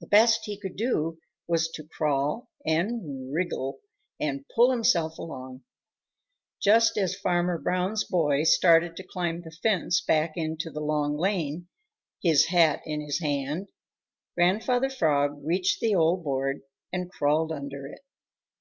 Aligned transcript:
The 0.00 0.06
best 0.06 0.44
he 0.44 0.56
could 0.56 0.76
do 0.76 1.18
was 1.48 1.68
to 1.70 1.82
crawl 1.82 2.50
and 2.64 3.32
wriggle 3.34 3.80
and 4.20 4.44
pull 4.54 4.70
himself 4.70 5.18
along. 5.18 5.64
Just 6.62 6.96
as 6.96 7.18
Farmer 7.18 7.58
Brown's 7.58 8.04
boy 8.04 8.44
started 8.44 8.94
to 8.96 9.02
climb 9.02 9.40
the 9.42 9.50
fence 9.50 10.00
back 10.02 10.34
into 10.36 10.70
the 10.70 10.78
Long 10.78 11.16
Lane, 11.16 11.66
his 12.22 12.46
hat 12.46 12.80
in 12.86 13.00
his 13.00 13.18
hand, 13.18 13.66
Grandfather 14.36 14.88
Frog 14.88 15.40
reached 15.44 15.80
the 15.80 15.96
old 15.96 16.22
board 16.22 16.60
and 16.92 17.10
crawled 17.10 17.50
under 17.50 17.88
it. 17.88 18.02